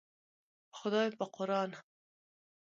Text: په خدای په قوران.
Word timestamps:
په 0.69 0.75
خدای 0.79 1.07
په 1.17 1.25
قوران. 1.35 1.69